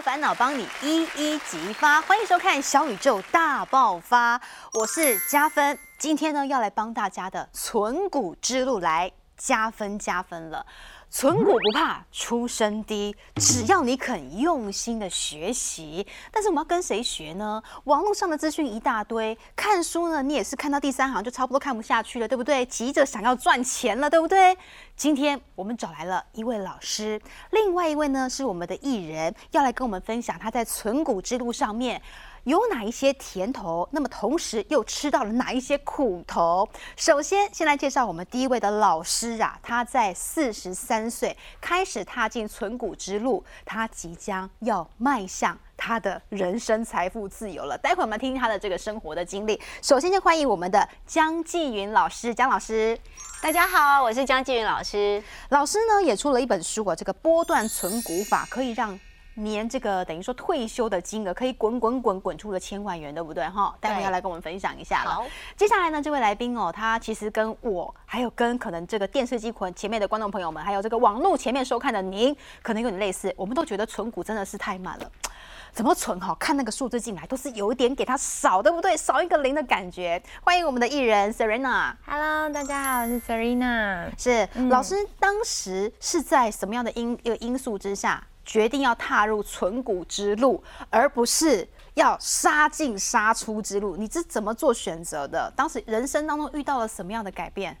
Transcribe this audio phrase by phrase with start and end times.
[0.00, 4.38] 烦恼帮你一一激发，欢迎收看《小宇宙大爆发》，
[4.72, 5.78] 我是加分。
[5.98, 10.66] 今天呢，要来帮大家的存股之路来加分加分了。
[11.16, 16.04] 存股不怕出身低，只要你肯用心的学习。
[16.32, 17.62] 但是我们要跟谁学呢？
[17.84, 22.66] 网络上的资讯一大堆，看书呢，你也是看到第三行就差不多看不下去了，对不对？
[22.66, 24.58] 急着想要赚钱了，对不对？
[24.96, 27.22] 今天我们找来了一位老师，
[27.52, 32.02] 另外一位呢是我们的艺人，要来跟我们分享他在存股之路上面。
[32.44, 33.88] 有哪一些甜头？
[33.90, 36.68] 那么同时又吃到了哪一些苦头？
[36.94, 47.78] 首先，先来介绍我们第一位的老师啊，他在四十三岁开始踏进存股之路，他即将要迈向他的人生财富自由了。
[47.78, 49.58] 待会我们听听他的这个生活的经历。
[49.80, 52.98] 首先，先欢迎我们的江继云老师，江老师，
[53.40, 55.22] 大家好，我是江继云老师。
[55.48, 59.00] 老师呢也出了一本书啊，这个波段存股法可以让。
[59.34, 63.48] 年这个等于说退休的金额可以滚滚滚滚出了千万元，对不对？
[63.48, 65.10] 哈，待会要来跟我们分享一下了。
[65.10, 65.26] 好，
[65.56, 73.32] 接下来呢，这位来宾哦，他其实跟我还有跟可能这个电视机前前面的观众朋友们，还有这个网络前面收看的您，可能有点类似。
[73.36, 75.10] 我们都觉得存股真的是太慢了，
[75.72, 76.32] 怎么存哈？
[76.38, 78.96] 看那个数字进来都是有一点给它少，对不对？
[78.96, 80.22] 少一个零的感觉。
[80.42, 84.08] 欢迎我们的艺人 Serena，Hello，大家好，我是 Serena。
[84.16, 88.24] 是老师当时是在什么样的因一个因素之下？
[88.44, 95.52] 决定要踏入存股之路，而不是要杀进杀出之路，你是怎么做选择的？
[95.56, 97.76] 当时人生当中遇到了什么样的改变？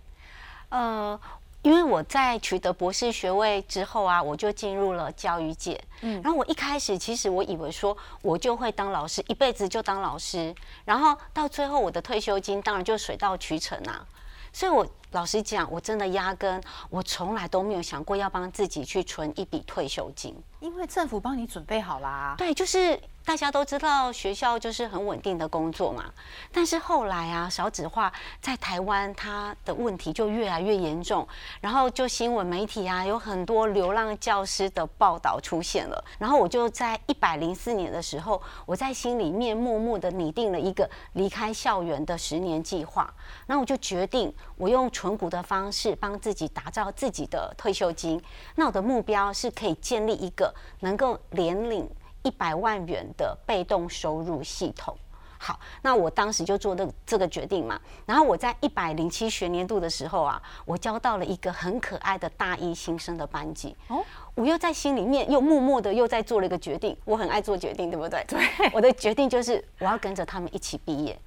[0.70, 1.18] 呃，
[1.62, 5.80] 因为我在取得博士学位之后啊，我就进入了教育界。
[6.00, 14.04] 嗯，然后我一开始其实我以为说我就会当老师，一辈子就当老师，然后到最后我的退休金当然就水到渠成啊。
[14.52, 20.32] 所以我老实讲，我真的压根我从来都没有想过要帮自己去存一笔退休金，
[20.64, 22.34] 因为政府帮你准备好啦。
[22.38, 22.98] 对，就是。
[23.26, 26.04] 大家都知道学校就是很稳定的工作嘛，
[26.52, 31.26] 但是后来啊，少子化在台湾它的问题就越来越严重，
[31.62, 43.10] 然后就新闻媒体啊有很多流浪教师的报道出现了，然后我就在一百零四年的时候，我在心里面默默的拟定了一个离开校园的十年计划，
[43.46, 48.22] 那我就决定我用存股的方式帮自己打造自己的退休金，
[48.56, 51.88] 那我的目标是可以建立一个能够连领。
[52.26, 54.96] 一百万元的被动收入系统，
[55.38, 57.78] 好，那我当时就做的这个决定嘛。
[58.06, 63.76] 然后我在一百零七学年度的时候啊，我教到了一个很可爱的大一新生的班级。
[63.88, 64.02] 哦，
[64.34, 66.96] 我又在心里面又默默的又在做了一个决定。
[67.04, 68.24] 我很爱做决定，对不对？
[68.26, 68.40] 对，
[68.72, 71.20] 我的决定就是我要跟着他们一起毕业。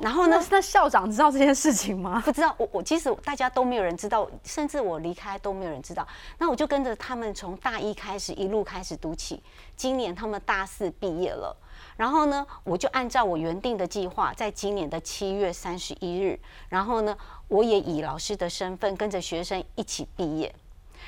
[0.00, 0.38] 然后呢？
[0.50, 2.20] 那校长知道这件事情吗？
[2.24, 2.54] 不知道。
[2.58, 6.06] 我我其实大家都没有人知道，甚至我离开都没有人知道。
[6.38, 9.42] 那我就跟着他们从大一开始一路开始读起。
[9.76, 11.56] 今年他们大四毕业了。
[11.96, 16.38] 然后呢，我就按照我原定的计划，在今年的七月三十一日，
[16.68, 17.16] 然后呢，
[17.46, 20.52] 我也以老师的身份跟着学生一起毕业。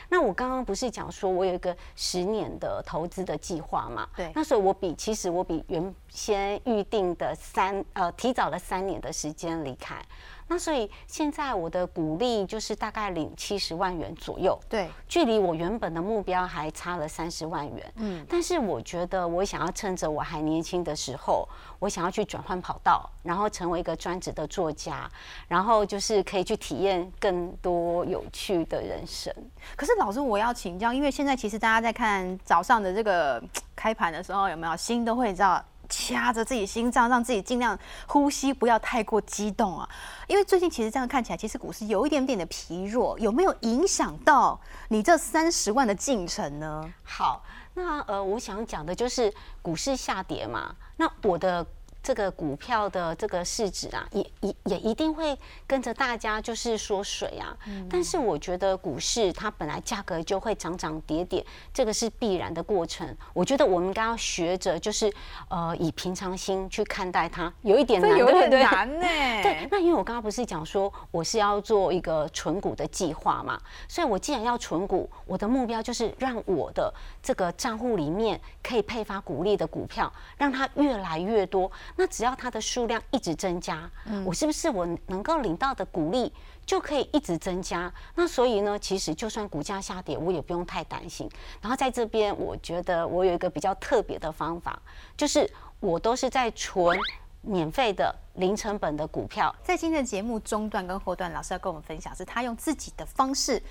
[0.08, 4.08] 那我刚刚不是讲说我有一个十年的投资的计划嘛？
[4.16, 4.30] 对。
[4.34, 10.00] 那所以我比其实我比原先预定的三呃提早了三年的时间离开。
[10.48, 17.92] 那所以现在我的股利就是大概领七十万元左右，对，距离我原本的目标还差了三十万元。
[17.96, 21.48] 嗯，但是我觉得我想要趁着我还年轻的时候，
[21.78, 25.10] 我想要去转换跑道，然后成为一个专职的作家，
[25.48, 29.34] 然后就是可以去体验更多有趣的人生。
[29.74, 33.42] 可是老师，我要请教，因为现在其实大家在看早上的这个
[33.74, 35.62] 开盘的时候，有没有心都会知道。
[35.88, 39.88] 掐着自己心脏，让自己尽量呼吸，不要太过激动啊！
[40.26, 46.92] 因为最近其实这样看起来，其实股市有一点点的疲弱，有没有影响到你这三十万的进程呢？
[47.02, 47.42] 好，
[47.74, 49.32] 那呃，我想讲的就是
[49.62, 51.66] 股市下跌嘛，那我的。
[52.06, 55.36] 这个股票的这个市值啊，也也也一定会
[55.66, 57.56] 跟着大家就是缩水啊。
[57.90, 61.44] 但是我觉得股市它本来价格就会涨涨跌跌，
[61.74, 63.04] 这个是必然的过程。
[63.32, 65.12] 我觉得我们应该要学着就是
[65.48, 69.02] 呃以平常心去看待它，有一点难，有点难呢。
[69.42, 81.68] 对，那因为我刚刚不是讲说我是要做一个存股的计划嘛，所以我既然要存股，我的目标就是让我的这个账户里面可以配发股利的股票，让它越来越多。
[81.96, 83.90] 那只要它的数量一直增加，
[84.24, 86.32] 我是不是我能够领到的股利
[86.64, 87.92] 就可以一直增加？
[88.14, 91.28] 那所以呢，其实就算股价下跌，我也不用太担心。
[91.60, 94.80] 然后在这边，我觉得我有一个比较特别的方法，
[95.16, 95.50] 就是
[95.80, 96.98] 我都是在存
[97.40, 99.54] 免费的零成本的股票。
[99.62, 103.62] 在今天的节目中段跟后段，老师要跟我们分享，是他用自己的方式。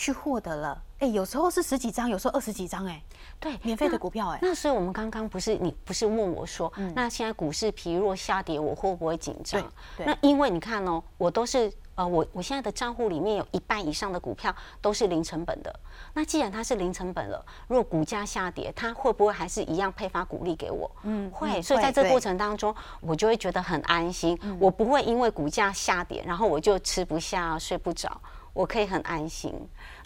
[0.00, 3.02] 去获得了，哎，有时候是十几张，有时候二十几张，哎，
[3.38, 9.62] 对，免费的股票，哎，那所以我们刚刚不是你不是问我说，那现在股市疲弱下跌，我会不会紧张？
[9.98, 11.70] 那因为你看哦，我都是。
[11.96, 15.80] 呃，我我现在的账户里面有一半以上的股票都是零成本的。
[16.14, 20.90] 那既然它是零成本了，如果股价下跌，它会不会还是一样配发股利给我？
[21.02, 21.60] 嗯，会。
[21.60, 24.38] 所以在这过程当中，我就会觉得很安心。
[24.58, 28.18] 我不会因为股价下跌，然后我就吃不下、睡不着。
[28.52, 29.54] 我可以很安心。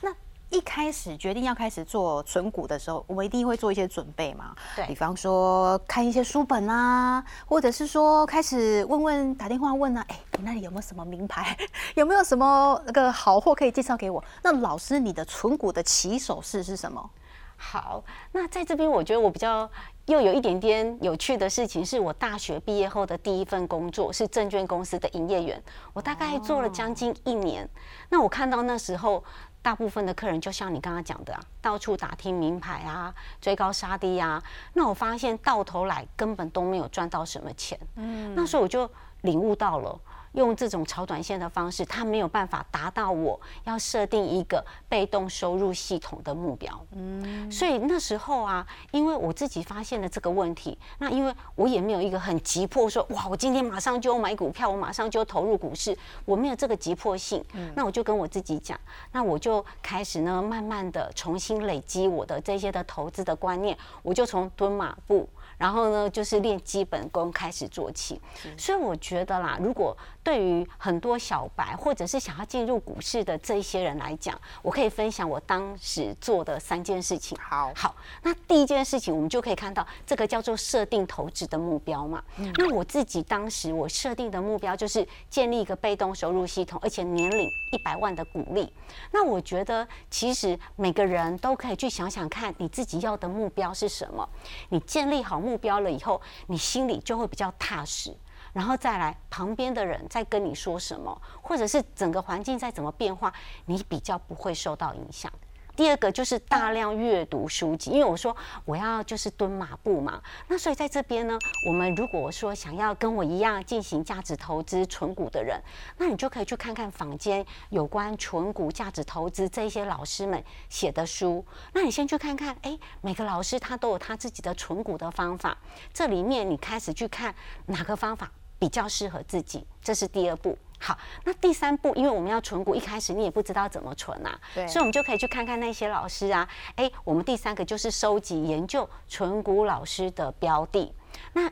[0.00, 0.14] 那。
[0.50, 4.54] 一开始决定要开始做存股的时候，我们一定会做一些准备嘛。
[4.76, 11.56] 对，比方说看一些书本啊，或者是说开始问问打电话问啊，哎，你那里有没有什么名牌？
[11.96, 14.22] 有没有什么那个好货可以介绍给我？
[14.44, 17.10] 那老师，你的存股的起手式是什么？
[17.56, 19.70] 好，那在这边我觉得我比较
[20.06, 25.62] 又有一点点有趣的事情，是我大学毕业后的第一份工作是证券公司的营业员，
[25.92, 27.68] 我大概做了将近一年。
[28.08, 29.22] 那我看到那时候。
[29.64, 34.42] 大部分的客人就像你刚刚讲的啊，到处打听名牌啊，追高杀低啊，
[34.74, 37.80] 那我发现到头来根本都没有赚到什么钱。
[37.96, 38.86] 嗯，那时候我就
[39.22, 39.98] 领悟到了。
[40.34, 46.86] 用这种炒短线的方式，它没有办法达到我要设定一个被动收入系统的目标。
[46.92, 57.42] 嗯，所以那时候啊，因为我自己发现了这个问题，那因为我也没有一个很急迫说，哇，我今天马上就要买股票，我马上就投入股市，我没有这个急迫性。
[57.52, 58.78] 嗯，那我就跟我自己讲，
[59.12, 65.28] 那我就开始呢，慢慢的重新累积我的这些的投资的观念，我就从蹲马步。
[65.58, 68.20] 然后呢，就是练基本功开始做起。
[68.58, 77.38] 所以我觉得啦，如果对于很多小白或者是想要进入股市的这一些人来讲，我可以分享我当时做的三件事情。
[77.38, 82.20] 好，好，那第一件事情，我们就可以看到这个叫做设定投资的目标嘛。
[82.56, 88.72] 那我自己当时我设定的目标就是建立一个被动收入系统，而且年领一百万的股利。
[89.12, 94.28] 那我觉得其实每个人都可以去想想看，你自己要的目标是什么。
[94.70, 95.43] 你建立好。
[95.44, 98.16] 目标了以后，你心里就会比较踏实，
[98.52, 103.32] 然后再来旁边的人在跟你说什么，或者是整个环境在怎么变化，
[103.66, 105.30] 你比较不会受到影响。
[105.76, 111.36] 第二个就是大量阅读书籍，因为我说我要就是蹲马步嘛，那所以在这边呢，
[111.68, 115.60] 我们如果说想要跟我一样进行价值投资存股的人，
[115.98, 121.44] 那你就可以去看看坊间有关存股价值投资这些老师们写的书。
[121.72, 125.58] 那你先去看看，哎，每个老师他都有他自己的存股的方法，
[125.92, 127.34] 这里面你开始去看
[127.66, 130.56] 哪个方法比较适合自己，这是第二步。
[130.84, 136.46] 好，那第三步，因为我们要存股，一开始你也不知道怎么存啊，对，所以我们就可以去看看那些老师啊，
[136.76, 140.94] 哎，我们第三个就是收集研究存股老师的标的，
[141.32, 141.50] 那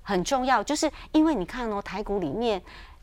[0.00, 2.62] 很重要，就是因为你看哦，台股里面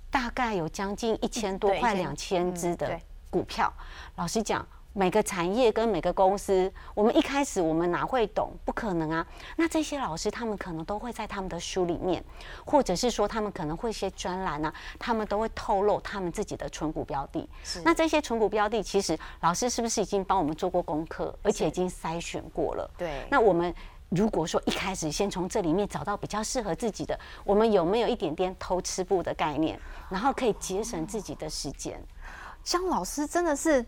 [0.10, 3.00] 大概有将近一千多块两千只的
[3.30, 3.72] 股票，
[4.16, 4.68] 老实讲。
[4.94, 8.52] 每个产业跟每个公司，我们一开始我们哪会懂？
[8.66, 9.26] 不可能啊！
[9.56, 12.22] 那这些老师他们可能都会在他们的书里面，
[12.66, 17.48] 或者是说他们可能会一些专栏啊，他们都会透露他们自己的存股标的。
[17.86, 22.92] 那这些存股标的，其实老师是不是已经帮我们做过功课，而且已经筛选过了？
[22.98, 23.26] 对。
[23.30, 23.74] 那我们
[24.10, 29.80] 如果说一开始先从这里面找到比较适合自己的，我们有没有一点点偷吃步的概念，
[30.10, 31.98] 然后可以节省自己的时间？
[32.62, 33.86] 江老师真的是。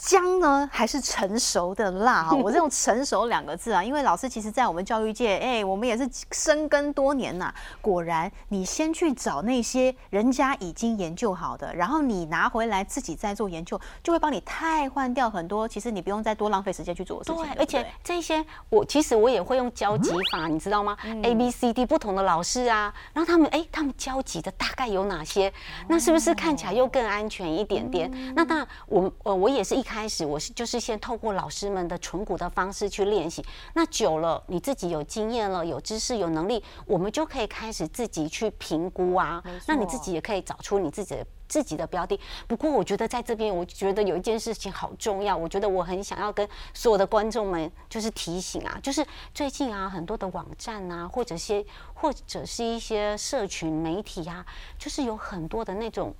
[0.00, 2.34] 姜呢，还是成熟的辣哈？
[2.34, 7.52] 我这用“成熟”两个字啊，因为老师其实，在我们教育界，哎，我们也是深耕多年呐。
[7.82, 15.68] 果然，你先去找那些人家已经研究好的，然后你拿回来自己再做研究，就会帮你汰换掉很多。
[15.68, 17.42] 其实你不用再多浪费时间去做事情。
[17.42, 25.52] 对，而且这些我其实我也会用交集法，你知道吗？A、B、C、D 不同的老师啊，然后他们哎，他们交集的大概有哪些？
[25.88, 28.10] 那是不是看起来又更安全一点点？
[28.34, 29.84] 那当然，我呃，我也是一。
[29.90, 33.44] 开始我是就是先透过老师们的存股的方式去练习，
[33.74, 39.42] 那久了你自己有经验了，有知识有能力，我们就可以开始自己去评估啊。
[39.66, 42.18] 那你自己也可以找出你自己的自己的标的。
[42.46, 49.04] 不过我觉得在这边，我觉得有一件事情好重要，我觉得我很想要跟所有的观众们就是提醒啊，就是
[49.34, 54.46] 最近啊很多的网站啊，或者些或者是一些社群媒体啊，
[54.78, 56.14] 就是有很多的那种。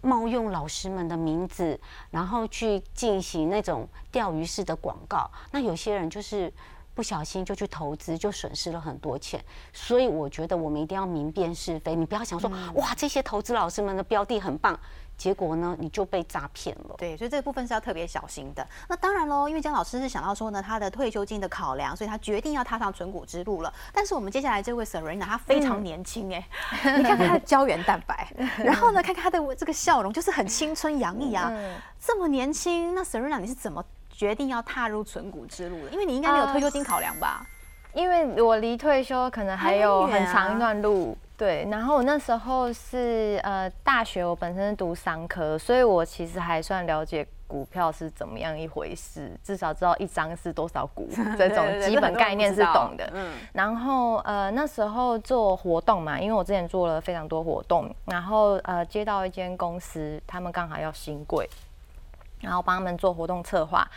[0.00, 1.78] 冒用老师们的名字，
[2.10, 6.52] 然后去进行那种钓鱼式的广告，那有些人就是
[6.94, 9.44] 不小心就去投资，就损失了很多钱。
[9.72, 14.78] 所以我觉得我们一定要明辨是非，你不要想说哇，这些投资老师们的标的很棒。
[15.18, 16.94] 结果呢你就被诈骗了。
[16.96, 18.66] 对，所以这个部分是要特别小心的。
[18.88, 23.70] 那当然喽，因为江老师是想到说呢，他的退休金的考量，所以他决定要踏上存股之路了。
[23.92, 26.48] 但是我们接下来这位 Serena，她非常年轻哎，
[26.96, 28.32] 你看看她的胶原蛋白，
[28.64, 31.52] 然后呢，看看她的这个笑容，就是很青春洋溢啊。
[32.00, 35.90] 这么年轻，那 Serena 你是怎么决定要踏入存股之路的？
[35.90, 37.44] 因为你应该没有退休金考量吧？
[37.92, 41.18] 因为我离退休可能还有很长一段路。
[41.38, 53.08] 对，然后我那时候是呃大学，我本身是读商科，所以我其实还算了解股票是怎么样一回事，至少知道一张是多少股 这种基本概念是懂的。
[53.14, 53.34] 嗯。
[53.52, 61.48] 然后呃那时候做活动嘛，因为我之前做了非常多活动，然后呃接到一间公司，他们刚好要新贵，
[62.40, 63.88] 然后帮他们做活动策划。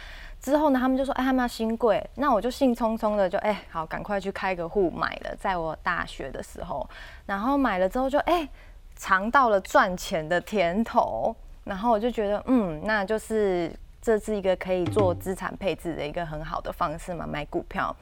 [0.41, 5.35] 之后呢，他们就说：“哎，他们要新贵。”那我就兴冲冲的就哎，好，赶快去开个户买了。
[5.39, 6.89] 在我大学的时候，
[7.27, 8.49] 然后买了之后就哎，
[8.95, 11.35] 尝到了赚钱的甜头。
[11.63, 13.71] 然后我就觉得，嗯，那就是
[14.01, 17.95] 这是一个可以做资产配置的一个很好的方式嘛，买股票。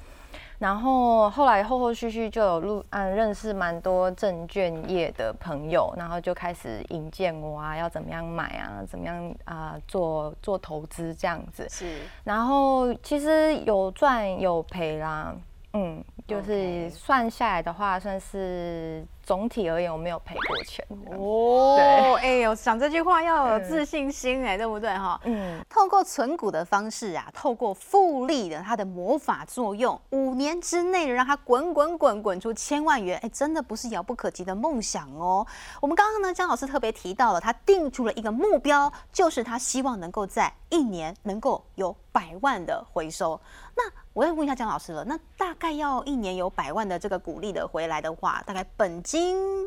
[0.60, 11.66] 然后后来后后续续就有录嗯认识蛮多证券业的朋友，然后就开始引荐我啊，要怎么样买啊，怎么样啊做做投资这样子。
[11.70, 12.00] 是。
[12.24, 15.34] 然后其实有赚有赔啦，
[15.74, 19.04] 嗯，就是算下来的话，算是。
[19.30, 21.76] 总体而言，我没有赔过钱哦。
[21.78, 25.22] 对，哎呦，讲这句话要有自信心哎，对不对哈？
[25.26, 25.64] 嗯。
[25.70, 35.46] 透过存股的方式啊，透过复利的它的魔法作用，五年之内让它滚滚滚滚出千万元，哎，真的不是遥不可及的梦想哦。
[35.80, 43.40] 我们刚刚呢，江老师特别提到了，他定出了一个目标，就是他希望能够在一年能够有百万的回收。
[43.76, 43.84] 那
[44.14, 49.19] 我要问一下江老师了，那大概要一年有百万的这个股利的回来的话，大概本金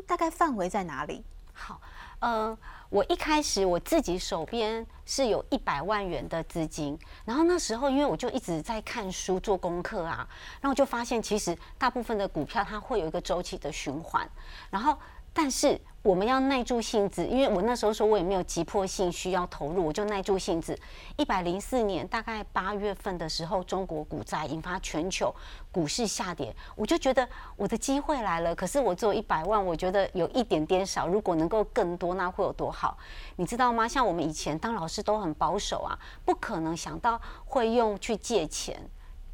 [0.05, 1.23] 大概范围在哪里？
[1.53, 1.79] 好，
[2.19, 2.57] 呃，
[2.89, 10.27] 我一开始我自己手边是有一百万元的资金，然后那时候因为我就一直在看书做功课啊，
[10.61, 14.29] 然后就发现其实大部分的股票它会有一个周期的循环，
[14.69, 14.97] 然后
[15.33, 15.79] 但是。
[16.03, 20.77] 我们要耐住性子，因为我那时候说我也没有急迫性需要投入，我就耐住性子。
[21.15, 25.33] 一百零四年大概八月份的时候，中国股灾引发全球
[25.71, 28.53] 股市下跌，我就觉得我的机会来了。
[28.53, 31.07] 可是我只有一百万，我觉得有一点点少。
[31.07, 32.97] 如果能够更多，那会有多好？
[33.37, 33.87] 你知道吗？
[33.87, 38.77] 像我们以前当老师都很保守啊，不可能想到会用去借钱。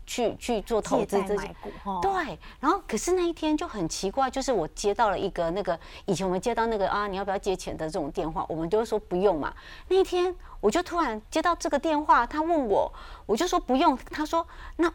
[0.09, 1.55] 去去做投资这些，
[2.01, 9.53] 对，然后可是那一天就很奇怪，就是我接到了一个那个以前我们接到那个啊，你要不要借钱的这种电话，我们都会说不用嘛。
[9.87, 12.91] 那一天我就突然接到这个电话，他问我，
[13.27, 13.95] 我就说不用。
[14.09, 14.45] 他说
[14.77, 14.91] 那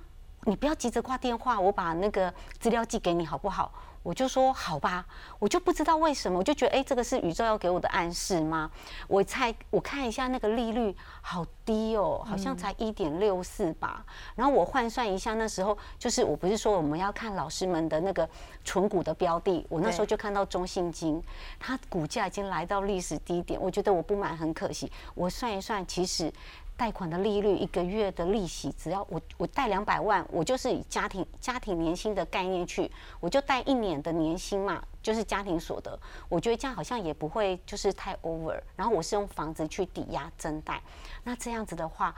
[0.46, 3.70] 你不要急着挂电话，我把那个资料寄给你好不好？
[4.04, 5.04] 我就说好吧，
[5.38, 8.70] 我就不知道为什么，我就觉得哎，这个是宇宙要给我的暗示吗？
[9.08, 14.04] 我猜我看一下那个利率好低哦，好像才一点六四吧。
[14.34, 18.28] 然后我换算一下，那时候就是我不是说我们要看老师们的那个
[18.62, 21.22] 纯股的标的，我那时候就看到中信金，
[21.58, 24.92] 它股价已经来到历史低点，我觉得我不买很可惜。
[25.14, 26.30] 我算一算，其实。
[26.76, 32.90] 贷款的利率一个月的利息，只要我我贷两百万，我就是以家庭家庭年薪的概念去，
[33.20, 35.98] 我就贷一年的年薪嘛，就是家庭所得。
[36.28, 38.60] 我觉得这样好像也不会就是太 over。
[38.74, 40.82] 然后我是用房子去抵押增贷，
[41.22, 42.12] 那这样子的话，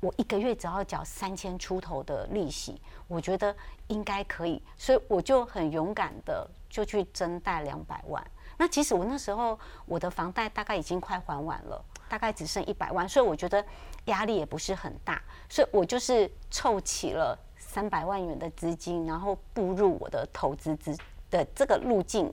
[0.00, 3.54] 我一个月只要缴三千出头的利息，我觉得
[3.88, 8.26] 应该可以，所以我就很勇敢的就去增贷两百万。
[8.56, 11.84] 那其实我那时候我的房贷大概已经快还完了。
[12.08, 13.64] 大概只剩一百万，所以我觉得
[14.06, 20.96] 压力也不是很大，所以我就是凑齐了三百万元的资金，然后步入我的投资资
[21.30, 22.32] 的这个路径。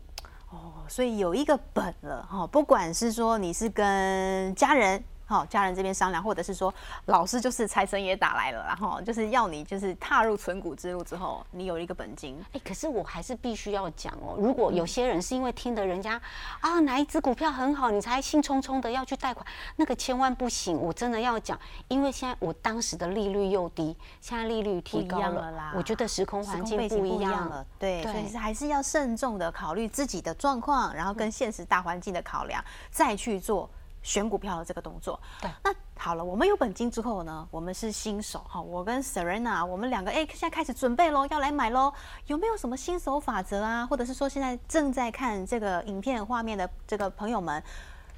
[0.50, 5.04] 哦，所以有一个本了哈，不管是说你是跟家人。
[5.26, 6.74] 好，家人这边商量，或者是说
[7.06, 12.40] 老师就是财神爷打来了，然后就是要你就是踏入存股之路之后，你有一个本金。
[12.54, 16.22] 哎，可是我还是必须要讲哦，如果有些人是因为听得人家
[16.60, 19.46] 啊哪一只股票很好，你才兴冲冲的要去贷款，
[19.78, 20.78] 那个千万不行。
[20.80, 25.74] 我真的要讲，因为现在我当时的利率又低，现在利率提高了啦。
[25.76, 33.68] 我觉得时空环境不一样了，对，所以还是要慎重的考虑自己的状况，然后跟现实大环境的考量，再去做。
[34.06, 41.92] 选股票的这个动作，对，那好了，我们有本金之后呢，我们是新手哈，我跟 Serena，我们两个哎，现在开始准备喽，要来买喽，
[42.28, 43.84] 有没有什么新手法则啊？
[43.88, 47.64] 或者是说现在正在看这个影片画面的这个朋友们，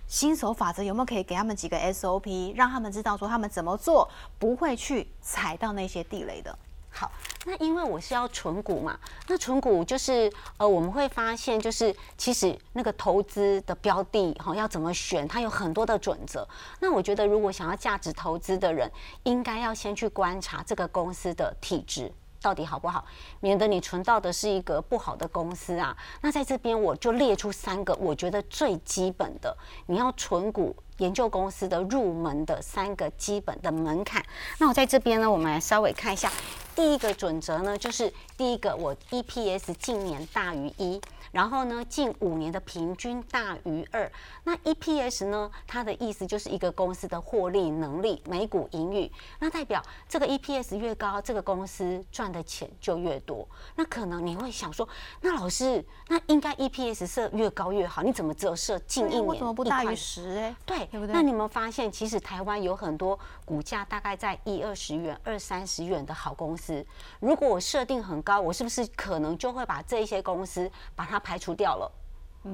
[0.08, 6.60] 新手法则有没有可以给他们几个 SOP，让他们知道说他们怎么做不会去踩到那些地雷的？
[7.00, 7.12] 好，
[7.46, 16.48] 那因为我是要存股嘛，那存股就是呃，我们会发现就是其实那个投资的标的哈要怎么选，它有很多的准则。
[16.80, 18.92] 那我觉得如果想要价值投资的人，
[19.26, 22.12] 应该要先去观察这个公司的体质。
[22.48, 23.04] 到底好不好？
[23.42, 25.94] 免得你存到的是一个不好的公司啊。
[26.22, 29.54] 那在这边我就列出三个，我觉得最基本的，
[29.88, 34.24] 你要存股研究公司的入门的三个基本的门槛。
[34.60, 36.32] 那我在这边呢，我们来稍微看一下，
[36.74, 41.02] 第一个准则呢，就是第一个，我 EPS 近年大于一。
[41.32, 44.12] 然后呢，近五年的平均大于二。
[44.44, 45.50] 那 EPS 呢？
[45.66, 49.12] 它的意思就是一个公司的获利能力，每股盈余。
[49.40, 53.48] 那代表这个 EPS 越高，这个公司赚的钱就越多。
[53.76, 54.88] 那可能你会想说，
[55.22, 58.02] 那老师，那应该 EPS 设越高越好？
[58.02, 59.26] 你怎么只有设近一年？
[59.26, 60.38] 为什么不大于十？
[60.38, 61.14] 哎，对，对不对？
[61.14, 66.86] 那你有没有发现，其实台湾有很多股价大概在一二十元、二三十元的好公司，
[67.20, 71.92] 如果我设定很高，我是不是可能就会把这些公司把它排除掉了？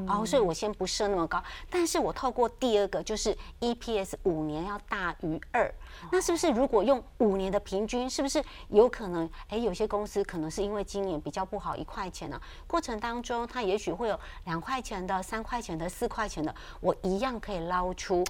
[0.08, 5.72] 哦，所以我先不设那么高，但是我透过第二个就是 EPS 五年要大于二，
[6.12, 9.30] 那是不是如果用五年的平均，是不是有可能？
[9.50, 18.24] 哎，有些公司可能是因为今年比较不好，一块钱呢，过程当中它也许会有两块钱的、三块钱的、四块钱的，我一样可以捞出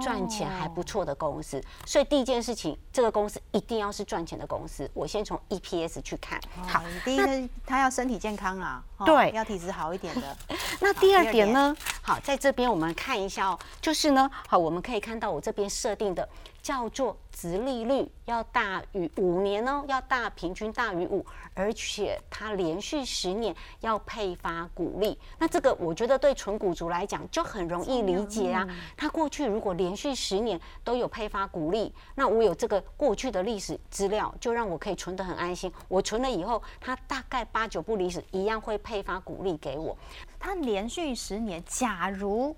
[0.00, 1.62] 赚钱还不错的公司。
[1.86, 6.40] 所以第一件事情，这个公司一定要是赚钱的公司，我先从 EPS 去看。
[6.66, 10.36] 好，第一个他要身体健康啊，对，要体质好一点的。
[10.80, 11.74] 那第二点呢？
[12.04, 16.28] 好，在这边我们看一下哦，就是呢，好，我们可以看到我这边设定的。
[16.62, 25.18] 叫做值利率要大于五年呢，要大平均大于五，而且它连续十年要配发股利。
[25.38, 28.66] 那这个我觉得对纯股族来讲就很容易理解啊。
[28.96, 35.70] 他过去如果连续十年都有配发股利，那我有这个过去的历史资料，就让我可以存得很安心。
[35.88, 39.96] 我存了以后，他大概八九不离十，一样会配发股利给我。
[40.38, 42.56] 他连续十年，假如。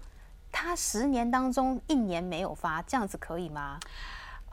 [0.52, 3.78] 他十年当中一年没有发，这样子可以吗？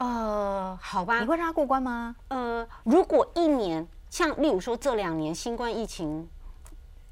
[0.04, 1.20] 呃，好吧。
[1.20, 2.14] 你会让他过关吗？
[2.28, 6.28] 呃，如果一年，像例如说这两年新冠疫情。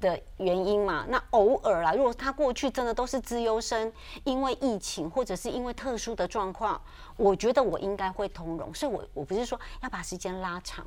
[0.03, 3.91] 的原因嘛，那偶尔啦，如果他过去真的都是资优生，
[4.25, 6.79] 因为疫情或者是因为特殊的状况，
[7.15, 10.85] 我觉得我应该会通融，所以我我不是说要把时间拉长。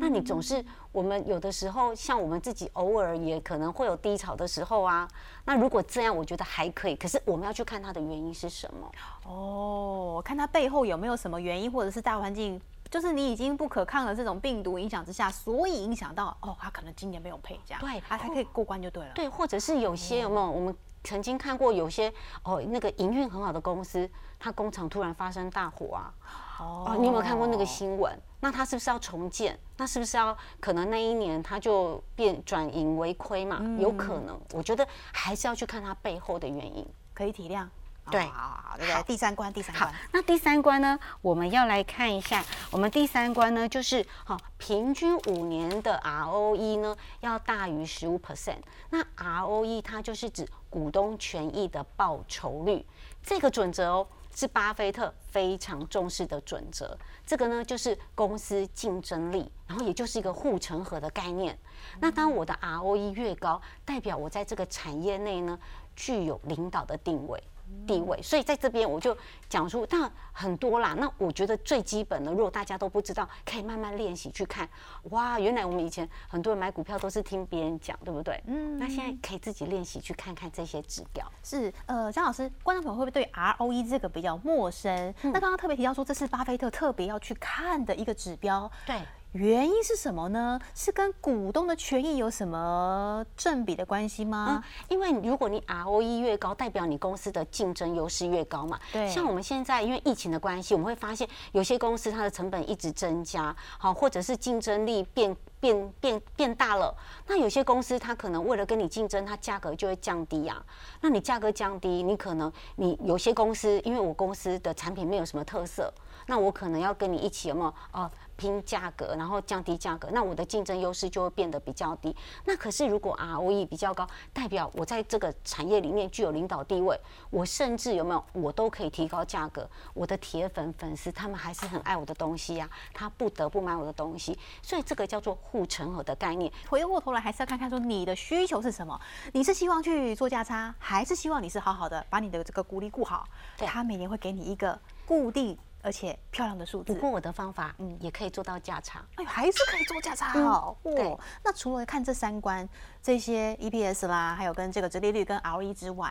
[0.00, 5.06] 那你总是我们有的时候，像我们自己偶尔也可能会有低潮的时候啊。
[5.44, 6.96] 那如果这样，我觉得还可以。
[6.96, 8.90] 可是我们要去看它的原因是什么？
[9.26, 12.58] 哦，看它背后有没有什么原因，或者是大环境。
[12.94, 19.10] 就是你已经不可抗的这种病毒影响之下，所以影响到哦，他可能今年没有配这样，对，他才可以过关就对了。
[19.16, 20.48] 对，或者是有些有没有？
[20.48, 22.08] 我们曾经看过有些
[22.44, 26.14] 哦，那个营运很好的公司，它工厂突然发生大火啊，
[26.60, 28.16] 哦，你有没有看过那个新闻？
[28.38, 29.58] 那它是不是要重建？
[29.76, 33.60] 那是不是要可能那一年它就变转盈为亏嘛？
[33.80, 37.66] 有可能，我觉得还是要去看它背后的原因，可以体谅。
[38.10, 39.02] 对，好，对不对？
[39.04, 39.94] 第三关，第三关。
[40.12, 40.98] 那第三关呢？
[41.22, 48.58] 我们要来看一下，我们第三关呢，就是好，平均五年的 ROE 呢要大于十五 percent。
[48.90, 52.84] 那 ROE 它就是指股东权益的报酬率，
[53.22, 56.96] 这个准则哦，是巴菲特非常重视的准则。
[57.24, 61.58] 这个呢，就是公司竞争力，然后也就是一个护城河的概念。
[62.00, 65.58] 那当我的 ROE 越高，代表我在这个产业内呢，
[65.96, 67.42] 具有领导的定位。
[67.86, 69.16] 地位，所以在这边我就
[69.48, 70.94] 讲出，但很多啦。
[70.98, 74.68] 那我觉得最基本的，如果大家都不知道，可以慢慢练习去看。
[75.10, 78.42] 哇，原来我们以前很多人买股票都是听别人讲，对不对？
[78.46, 78.78] 嗯。
[78.78, 81.24] 那现在可以自己练习去看看这些指标。
[81.42, 85.14] 是，呃，张老师，观众朋友会不会对 ROE 这个比较陌生？
[85.22, 88.70] 那刚刚特别提到说，这是巴菲特特别要去看的一个指标。
[88.86, 89.00] 对。
[89.34, 90.60] 原因是什么呢？
[90.76, 94.62] 是跟股东的权益有什么正比的关系吗？
[94.88, 98.78] 因为如果你 ROE 越高，代表你公司的竞争优势越高嘛。
[98.92, 99.08] 对。
[99.08, 106.96] 像我们现在因为疫情的关系，我们会发现有些公司它的成本一直增加，好，或者是竞争力变变变变大了。
[107.26, 110.64] 那有些公司它可能为了跟你竞争，它价格就会降低啊。
[111.00, 115.92] 那你价格降低，你可能你有些公司，因为我公司的产品没有什么特色，
[116.26, 118.10] 那我可能要跟你一起有没有呃？
[118.36, 122.14] 拼价格，然后降低价格，那我的竞争优势就会变得比较低。
[122.44, 126.98] 那可是如果 ROE 比较高，代表我在这个产业里面具有领导地位，
[127.30, 129.70] 我甚至有没有我都可以提高价格。
[129.94, 134.36] 我的铁粉粉丝他们还是很爱我的东西呀，他不得不买我的东西。
[134.60, 136.52] 所以这个叫做护城河的概念。
[136.68, 139.00] 回过头来还是要看看说你的需求是什么？
[139.32, 143.28] 你是希望去做价差，还是希望你是好好的把你的这个股利顾好？
[143.58, 145.56] 他每年会给你一个固定。
[145.84, 146.92] 而且漂亮的数字。
[146.92, 149.04] 不过我的方法，嗯，也可以做到价差。
[149.16, 150.74] 哎呦，还是可以做价差哦。
[150.82, 151.16] 对。
[151.44, 152.68] 那除了看这三关，
[153.02, 156.10] 这些 EPS 啦，还有跟这个折利率跟 ROE 之外。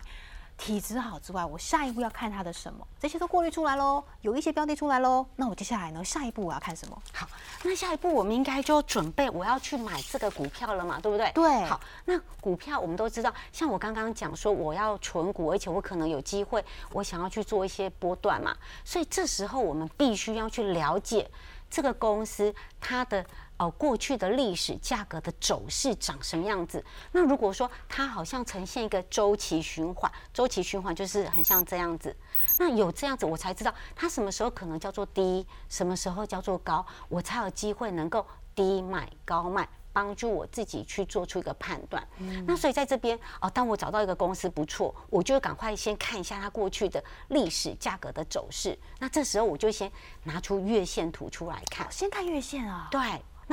[0.64, 2.88] 体质好之外，我下一步要看它的什么？
[2.98, 5.26] 这些都过滤出来喽，有一些标的出来喽。
[5.36, 6.02] 那我接下来呢？
[6.02, 6.98] 下一步我要看什么？
[7.12, 7.28] 好，
[7.64, 11.30] 那下一步我们应该就准备我要去买这个股票了嘛，对不对？
[11.34, 11.66] 对。
[11.66, 21.30] 好，那股票我们都知道，像我刚刚讲说我要存股，而且我可能有机会，我想要去做一些波段嘛，所以这时候我们必须要去了解
[21.74, 23.26] 这个公司它的。
[23.58, 26.84] 呃，过去的历史价格的走势长什么样子？
[27.12, 32.14] 那如果说它好像呈现一个周期循环，周期循环就是很像这样子。
[32.58, 42.06] 那有这样子，我才知道它什么时候可能叫做低，什么时候叫做高，我才有机会能够低买高卖，帮助我自己去做出一个判断。
[42.46, 48.78] 那所以在这边哦，当我找到一个公司不错，我就赶快先看一下它过去的历史价格的走势。
[49.00, 49.90] 那这时候我就先
[50.24, 52.88] 拿出月线图出来看，先看月线啊。
[52.92, 53.00] 对。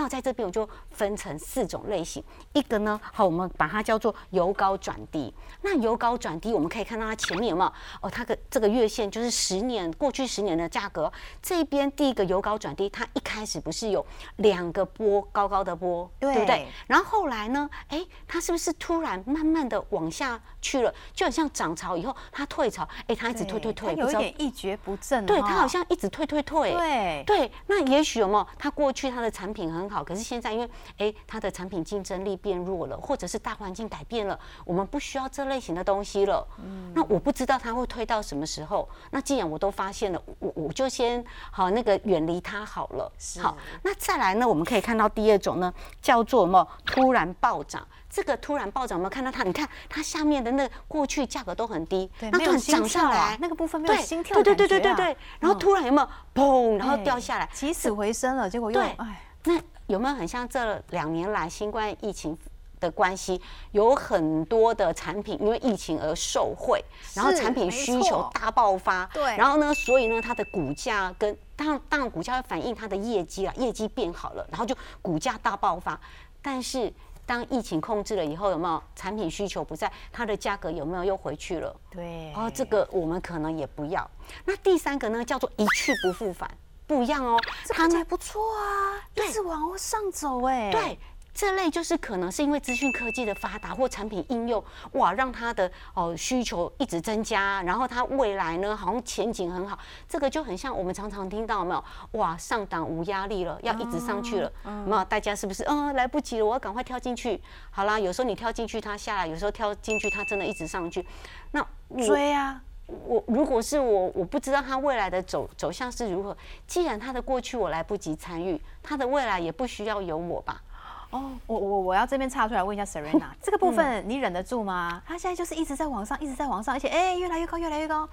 [0.00, 5.30] 那我在这边我就分成四种类型，一个呢，好，我们把它叫做由高转低。
[5.60, 7.70] 那由高转低，我们可以看到它前面有没有？
[8.00, 11.12] 哦，它的这个月线就是十年过去十年的价格。
[11.42, 14.02] 这边第一个由高转低，它一开始不是有
[14.36, 16.66] 两个波高高的波，对不对？
[16.86, 20.90] 然后后来呢，哎，它是不是突然慢慢的往下去了？
[21.12, 25.26] 就很像涨潮以后它退潮，哎，它一直退退退，有一点一蹶不振。
[25.26, 26.72] 对，它好像一直退退退。
[26.72, 28.46] 对对，那也许有没有？
[28.58, 29.89] 它过去它的产品很。
[29.90, 36.46] 很好，可是现在因为哎，它的产品竞争力变弱了，或者是大环境改变了，我们不需要这类型的东西了。
[36.58, 38.88] 嗯，那我不知道它会推到什么时候。
[39.10, 43.10] 那既然我都发现了，我我就先好那个远离它好了。
[43.42, 44.48] 好，那再来呢？
[44.48, 46.66] 我们可以看到第二种呢，叫做什么？
[46.86, 47.86] 突然暴涨。
[48.12, 49.44] 这个突然暴涨，有没有看到它？
[49.44, 55.16] 你看它下面的那过去价格都很低，那突然涨上来，那个部分没有心跳对对对对对对。
[55.38, 56.76] 然后突然有没有砰？
[56.76, 59.22] 然后掉下来，起死回生了，结果又哎。
[59.44, 59.54] 那
[59.90, 62.38] 有没有很像这两年来新冠疫情
[62.78, 63.40] 的关系，
[63.72, 76.00] 有很多的产品因为疫情而受惠，然后产品需求大爆发，对，然后呢，所以呢，它的股价跟当当然股价会反映它的业绩啊，业绩变好了，然后就股价大爆发。
[76.40, 76.90] 但是
[77.26, 81.76] 当疫情控制了以后，有没有产品需求不在，它的价格有没有又回去了？
[81.90, 84.08] 对，哦，这个我们可能也不要。
[84.46, 86.48] 那第三个呢，叫做一去不复返。
[86.90, 90.72] 不一样哦，看起来不错啊，一直往上走哎。
[90.72, 90.98] 对，
[91.32, 94.62] 这类就是可能是因为资讯科技的发达或产品应用，
[94.94, 99.78] 哇，让它的哦需求一直增加，然后它未来呢好像前景很好。
[100.08, 101.84] 这个就很像我们常常听到没有？
[102.18, 104.52] 哇，上档无压力了，要一直上去了，
[104.84, 105.04] 没有？
[105.04, 105.62] 大家是不是？
[105.68, 107.40] 嗯，来不及了，我要赶快跳进去。
[107.70, 111.06] 好啦，有时候你跳进去它下来，有时候跳进去它真的一直上去，
[111.52, 111.64] 那
[112.04, 112.60] 追啊。
[113.06, 116.36] 我如果是我，我不知道他未来的走走向是如何。
[116.66, 120.62] 既然他的过去我来不及参与，他的未来也不需要有我吧？
[121.10, 125.02] 哦，我我我要这边插出来问一下 Serena，这个部分你忍得住吗？
[125.06, 128.08] 他现在就是一直在往上，一直在往上，而且哎越来越高，越来越高。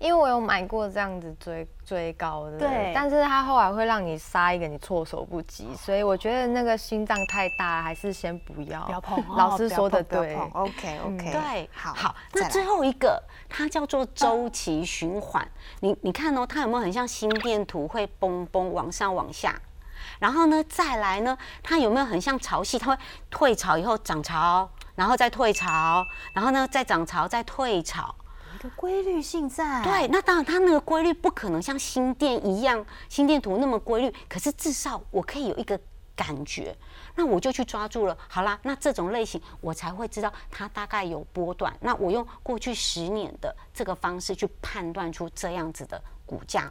[0.00, 8.80] 因为我有买过这样子追追高的，对，但是它后来会让你杀一个你措手不及，所以我觉得那个心脏太大，还是先不要。
[8.86, 9.22] 不要碰。
[9.36, 15.46] 老师说的对，OK OK，对，好，好，那最后一个它叫做周期循环，
[15.80, 19.54] 你你看哦，它有没有很像心电图会嘣嘣往上往下，
[20.18, 28.14] 然后呢再来呢，它有没有很像潮汐，它会退潮以后涨潮，然后再退潮，然后呢再涨潮再退潮。
[28.70, 34.14] 规律性在对，那当然它那个规律不可能像心电一样，心电图那么规律。
[34.28, 35.80] 可是至少我可以有一个
[36.14, 36.76] 感觉，
[37.14, 38.16] 那我就去抓住了。
[38.28, 41.74] 好啦，那这种类型我才会知道它大概有波段。
[41.80, 46.70] 那我用过去十年的这个方式去判断出这样子的股价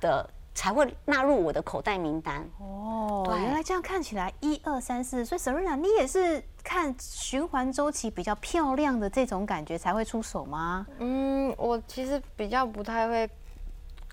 [0.00, 0.28] 的。
[0.52, 3.24] 才会纳入我的口袋名单哦。
[3.38, 10.86] 原来这样看起来，一二三四，所以 Serena，你也是看循环周期比较漂亮的这种感觉才会出手吗？
[10.98, 13.28] 嗯，我其实比较不太会。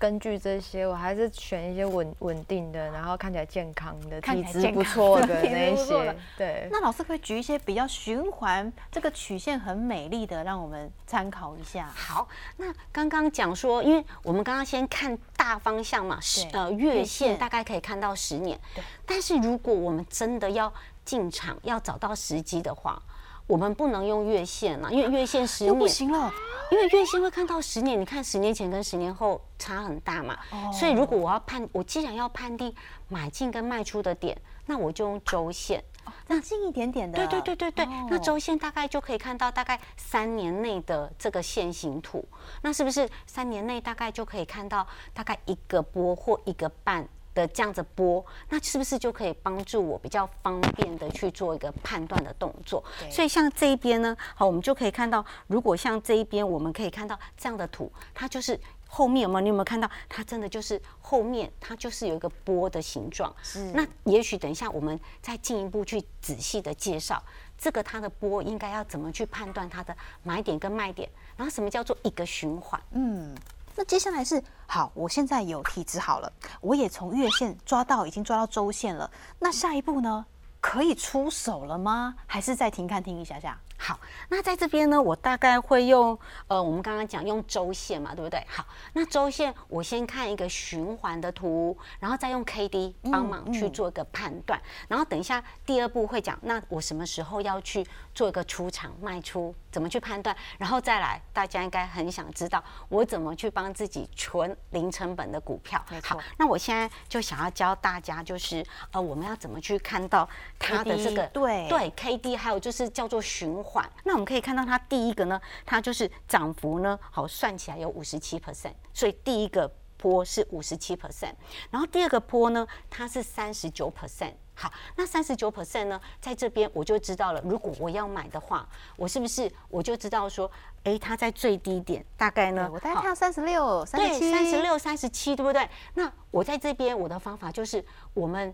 [0.00, 6.16] 根据这些，我还是选一些稳稳定的，然后看起来健康的、体质不错的 那些。
[6.36, 6.68] 对。
[6.70, 11.90] 那老师可以举一些比较循环、这个曲线很美丽的，让我们参考一下。
[11.96, 18.56] 好，那刚刚讲说，因为我们刚刚先看大方向嘛，十呃月线大概可以看到十年。
[18.76, 18.84] 对。
[19.04, 20.72] 但是如果我们真的要
[21.08, 23.02] 进场，要找到时机的话。
[23.46, 26.30] 我们不能用月线了，因为月线十年不行了，
[26.70, 27.98] 因为月线会看到十年。
[27.98, 30.36] 你看十年前跟十年后差很大嘛，
[30.70, 32.74] 所以如果我要判，我既然要判定
[33.08, 35.82] 买进跟卖出的点，那我就用周线。
[36.26, 42.22] 那近一点点的，对对对对对，那哦周线大概就可以看到大概三年内的这个线形图，
[42.60, 47.08] 那是不是三年内大概就可以看到大概一个波或一个半？
[47.38, 52.82] 的这样子波，那是不是就可以帮助我比较方便的去做一个判断的动作？
[52.98, 59.40] 对所以像这一边呢，好，我们就可以看到，如果像这一边，我们可以看到这样的图，它就是后面有没有？
[59.40, 59.88] 你有没有看到？
[60.08, 63.32] 它真的就是后面，它就是有一个波的形状。
[63.42, 67.22] 是那也许等一下我们再进一步去仔细的介绍
[67.56, 72.80] 这个它的波应该要怎么去判断它的买点跟卖点，然后什么叫做一个循环？
[72.92, 73.34] 嗯，
[73.78, 79.08] 那接下来是好，我现在有体质好了，我也从月线抓到，已经抓到周线了。
[79.38, 80.26] 那下一步呢？
[80.60, 82.16] 可以出手了吗？
[82.26, 83.56] 还是再停看听一下下？
[83.80, 88.44] 好，那在这边呢，我大概会用呃，我们刚刚讲用周线嘛，对不对？
[88.48, 97.86] 好，那周线我先看一个循环的图，然后再用 K D 帮忙去做一个判断，然后等一下第二步会讲，那我什么时候要去
[98.18, 105.80] 做一个出场卖出，怎么去判断，然后再来，大家应该很想知道我怎么去帮自己存零成本的股票。
[106.02, 110.28] 好，那我现在就想要教大家，就是呃，我们要怎么去看到
[110.58, 113.88] 它的这 KD 个对对 K D，还有就是叫做循环。
[114.02, 121.34] 那我们可以看到它第一个呢，它就是涨幅呢，好算起来有五十七 percent，所以第一个波是五十七 percent，
[121.70, 124.32] 然后第二个波呢，它是三十九 percent。
[124.60, 127.40] 好，那三十九 percent 呢，在这边我就知道了。
[127.44, 130.50] 如果我要买的话，我是不是我就知道说，
[130.82, 132.68] 哎，它在最低点大概呢？
[132.72, 135.70] 我大概看到三十六、三十，七、三十六、三十七，对不对？
[135.94, 138.52] 那我在这边，我的方法就是，我们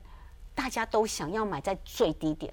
[0.54, 2.52] 大家都想要买在最低点，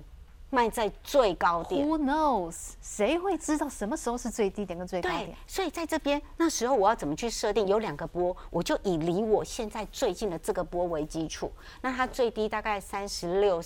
[0.51, 1.83] 卖在最高点。
[1.87, 2.73] Who knows？
[2.79, 7.67] 谁会知道什么时候是最低点跟最高对点？，所以在这边那时候我要怎么去设定？
[7.67, 11.51] 有两个波，我就以离我现在最近的这个波为基础。
[11.81, 13.59] 那它最低大概三十六。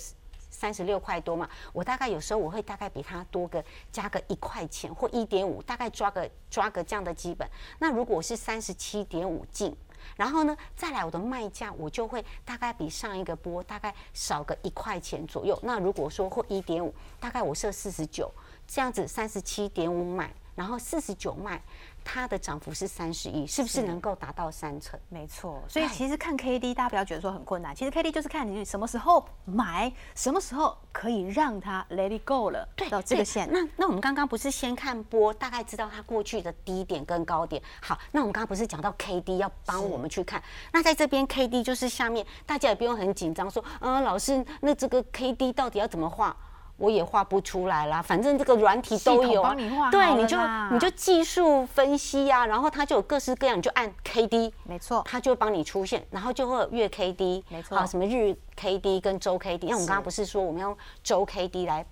[0.48, 7.46] 三十六块多嘛，我大概有时候我会大概比它多个加个一块钱或一点五，大概抓个抓个这样的基本。
[7.78, 9.76] 那如果是三十七点五进，
[10.14, 15.58] 然后呢再来我的卖价，我就会大概比上一个波大概少个一块钱左右。
[15.62, 18.30] 那如果说或一点五，大概我设四十九，
[18.66, 21.60] 这样子三十七点五买，然后四十九卖，
[22.08, 24.98] 它的涨幅是三十一，是不是是能够达到三成？
[25.08, 27.74] 没错，所以其实看 K D，大家不要觉得说很困难。
[27.74, 33.48] 其实 K D 就是看你什么时候买，什么时候可以让它 let it go 了，对，到这个对线。
[33.50, 37.60] 那那我们刚刚不是先看波，大概知道它过去的低点跟高点。
[37.82, 40.40] 好，那我们刚刚不是讲到 K D 要帮我们去看？
[40.72, 46.36] 那在这边 K D 就是下面，大家也不用很紧张，说，嗯、老师，那这个 K D 到底要怎么画？
[46.76, 49.50] 我也画不出来啦，反正这个软体都有啊。
[49.50, 50.36] 帮你画对，你就
[50.70, 55.02] 你就技术分析呀、然后它就有各式各样，你就按 K D，没错。
[55.06, 57.78] 它就会帮你出现，然后就会有月 K D，没错。
[57.78, 61.84] 好，什么日 K D 跟周 K D，因为我们刚刚不是说我们用周 K D 来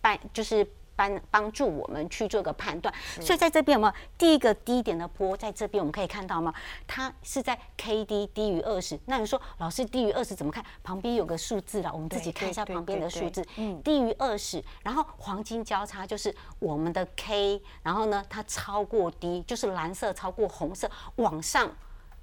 [0.00, 0.66] 办，就是
[1.00, 6.52] 帮帮助我们去做个判断，所以在这边有没有第一个低点的波，在这边我们可以看到吗？
[6.86, 10.62] 它是在 K D 低于二十，那你说老师低于二十怎么看？
[10.82, 21.70] 旁边有个数字了，我们自己看一下旁边的数字，嗯低于二十，然后黄金交叉就是我们的 K，然后呢它超过低，就是蓝色超过红色往上。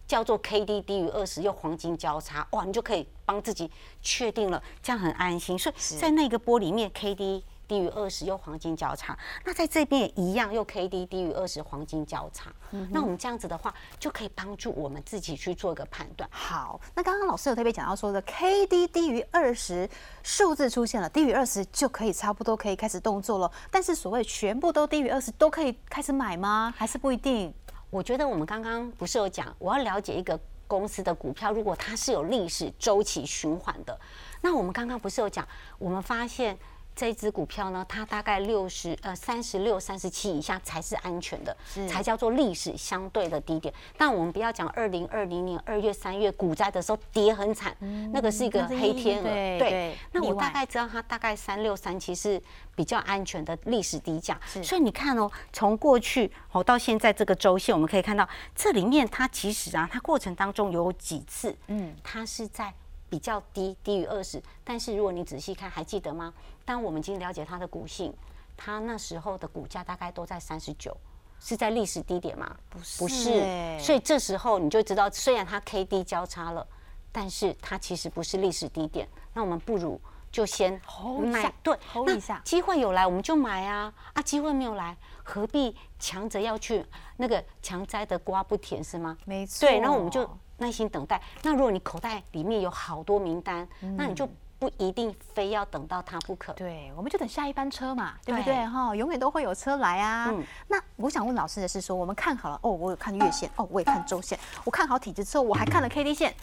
[0.08, 3.70] 叫做 K D 低于二十，又黄金交叉，哇，你就可以帮自己
[4.02, 5.60] 确定了，这样很安心。
[5.60, 12.52] 所以在那个波里面，K D 低于二十又黄金交叉，那在这边也一样，又 K D 低于二十黄金交叉。
[12.92, 16.30] 那我们这样子的话，就可以帮助我们自己去做一个判断。
[16.32, 19.90] 好，那刚刚老师有特别讲到说的 K D 低于二十
[20.24, 23.52] 数字出现了，低于二十就可以差不多可以开始动作了。
[23.70, 26.74] 但是所谓全部都低于二十都可以开始买吗？
[26.78, 27.54] 还是不一定？
[27.90, 33.98] 我觉得我们刚刚不是有讲，我要了解一个公司的股票，如果它是有历史周期循环的，
[34.42, 36.58] 那我们刚刚不是有讲，我们发现
[36.98, 41.56] 这只股票呢，它大概六十呃三十六、三十七以下才是安全的，
[41.88, 43.72] 才叫做历史相对的低点。
[43.96, 47.78] 但我们不要讲二零二零年二月、三月股灾的时候跌很惨，
[48.12, 49.24] 那个是一个黑天鹅。
[49.24, 52.42] 对对那我大概知道它大概三六三七是
[52.76, 54.64] 比较安全的历史低价，是。
[54.64, 62.74] 所以你看哦，从过去哦到现在这个周线，我们可以看到这里面它其实啊，它过程当中有几次，嗯嗯，它是在
[63.10, 66.34] 比较低，低于二十，但是如果你仔细看，还记得吗？
[66.66, 68.14] 当我们已经了解它的股性，
[68.56, 70.96] 它那时候的股价大概都在三十九。
[71.40, 72.58] 是在历史低点吗？
[72.68, 76.66] 不是不是欸，所以这时候你就知道，虽然它 K D 交叉了，
[77.12, 79.08] 但是它其实不是历史低点。
[79.36, 84.22] 那我们不如就先 Hold 一下对 hold 那一下机会有来我们就买啊啊！
[84.24, 86.84] 机会没有来，何必强着要去
[87.18, 89.16] 那个强摘的瓜不甜是吗？
[89.26, 89.68] 没错。
[89.68, 91.22] 对，然后我们就耐心等待。
[91.44, 94.28] 那如果你口袋里面有好多名单，那你就
[94.60, 96.52] 不一定非要等到它不可。
[96.54, 98.66] 对，我们就等下一班车嘛，对不对对？
[98.66, 100.30] 哈，永远都会有车来啊。
[100.32, 106.34] 嗯那我想问老师的是说，我们看好了哦，我有看月线，哦，我也看周线，我看好体质之后，我还看了 K D 线。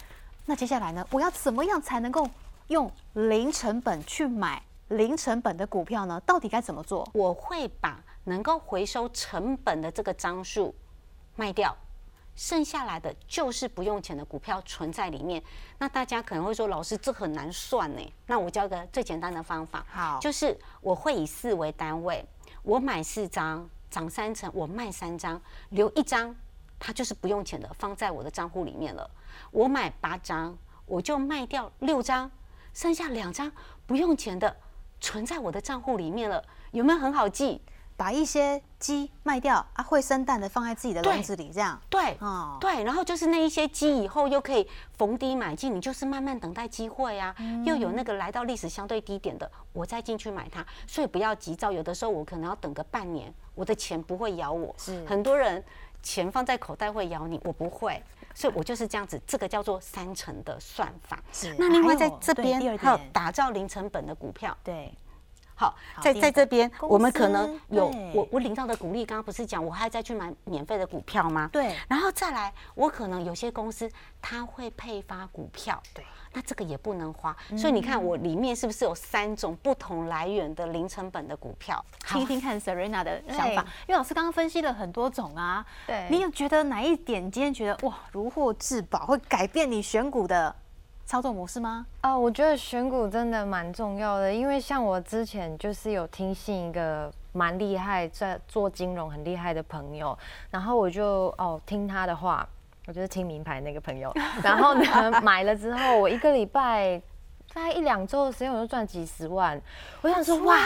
[0.47, 2.29] 那接下来呢，我要怎么样才能够
[2.69, 6.21] 用零成本去买零成本的股票呢？
[6.25, 7.09] 到底该怎么做？
[7.15, 10.73] 我会把能够回收成本的这个张数
[11.35, 11.77] 卖掉，
[12.37, 15.43] 剩下来的就是不用钱的股票存在里面。
[15.79, 18.13] 那大家可能会说，老师这很难算呢。
[18.27, 22.25] 那我教个最简单的方法，好就是我会以四为单位，
[22.63, 26.35] 我买四张，涨三成，我卖三张，留一张，
[26.79, 29.09] 它就是不用钱的，放在我的账户里面了。
[29.51, 32.31] 我买八张，我就卖掉六张，
[32.73, 33.51] 剩下两张
[33.87, 34.57] 不用钱的，
[35.01, 36.45] 存在我的账户里面了。
[36.73, 37.63] 有没有很好记？
[37.97, 41.81] 把一些鸡卖掉啊，会生蛋的放在自己的笼子里，这样。
[41.89, 51.71] 对，哦，对，然后就是那一些鸡以后又可以逢低买进，你就是慢慢等待机会啊，又有那个来到历史相对低点的，我再进去买它，所以不要急躁。
[51.71, 54.75] 有的时候我可能要等个半年，我的钱不会咬我。
[54.77, 55.63] 是很多人
[56.03, 58.03] 钱放在口袋会咬你，我不会，
[58.35, 61.23] 所以我就是这样子，这个叫做三成的算法。
[61.33, 64.93] 是那另外在这边还有打造零成本的股票，对，
[65.57, 71.49] 好，在在这边，我们可能有我我领到的股利，刚刚不是讲我还再去买免费的股票吗？
[71.53, 73.89] 对然后再来，我可能有些公司
[74.21, 77.37] 它会配发股票，对，那这个也不能花。
[77.57, 81.83] 所以你看，我里面是不是有三种不同来源的零成本的股票？
[82.07, 85.65] 听一听看 Serena 的想法，因为老师刚刚分析了很多种啊。
[85.87, 90.55] 对你有觉得哪一点今天觉得哇如获至宝，会改变你选股的
[91.07, 91.87] 操作模式吗？
[92.03, 100.17] 哦，我觉得选股真的蛮重要的，因为像我之前就是有听信一个蛮厉害，在做金融很厉害的朋友，
[100.51, 102.47] 然后我就哦听他的话，
[102.87, 104.13] 我就是听名牌那个朋友，
[104.43, 104.85] 然后呢
[105.23, 107.01] 买了之后，我一个礼拜
[107.55, 109.59] 大概一两周的时间，我就赚几十万，
[110.03, 110.57] 我想说哇，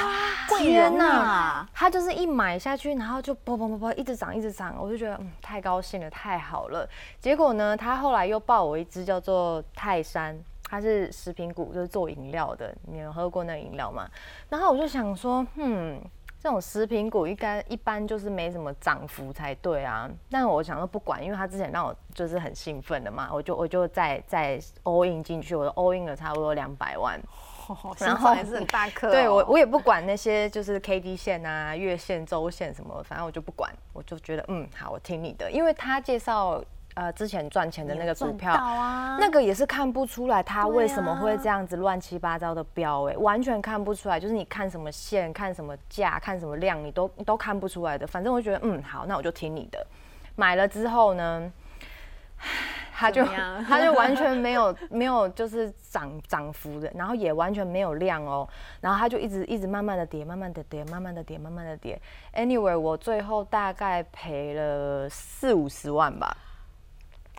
[0.59, 1.05] 天哪！
[1.05, 1.67] 呐！
[1.75, 6.89] 他就是一买下去，然后就啵啵啵啵一直涨，一直涨，我就觉得嗯太高兴了，太好了。
[7.21, 12.75] 结果呢，他后来又报我一只叫做泰山，它是食品股，就是做饮料的。
[12.87, 14.09] 你有喝过那个饮料吗？
[14.49, 16.01] 然后我就想说，嗯，
[16.41, 20.09] 这种食品股应该一般就是没什么涨幅才对啊。
[20.31, 27.21] 但我想说不管，因为他之前让我就是很兴奋的嘛，我就我就再再 all in 进去，我就 all in 了差不多两百万。
[27.99, 29.11] 然后还是很大颗哦。
[29.11, 36.65] 对我，我也不管那些就是 K D 线啊、月线、周线什么，反正我就不管，我就觉得嗯好，我听你的，因为他介绍
[36.99, 48.05] 呃之前赚钱的那个股票，啊，那个也是看不出来它为什么会啊这样子乱七八糟的标，哎，完全看不出来，就是你看什么线、看什么价、看什么量，你都你都看不出来的。
[48.05, 49.87] 反正我觉得嗯好，那我就听你的。
[50.35, 51.53] 买了之后呢？
[52.93, 58.49] 它就怎么样 它就完全没有 没有就是涨涨幅的，然后也完全没有量哦，
[58.81, 62.01] 然后它就一直一直慢慢的跌，慢慢的跌，慢慢的跌，慢慢的跌。
[62.35, 66.37] Anyway，我最后大概赔了四五十万吧。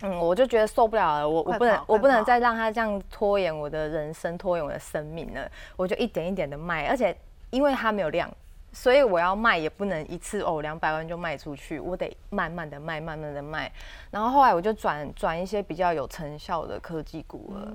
[0.01, 5.49] 嗯，我就觉得受不了了，我我不能我不能再让他这样拖延我的人生，拖延我的生命了。
[5.75, 7.15] 我就一点一点的卖，而且
[7.49, 8.29] 因为他没有量，
[8.71, 13.71] 所以我要卖也不能一次哦两百万就卖出去，我得慢慢的卖，慢慢的卖。
[14.11, 17.71] 然后后来我就转转一些比较有成效的科技股了。